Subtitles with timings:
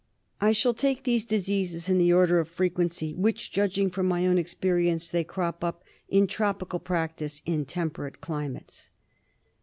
[0.41, 4.39] I shall take these diseases in the order of frequency which, judging from my own
[4.39, 8.89] experience, they crop up in tropical practice in temperate climates.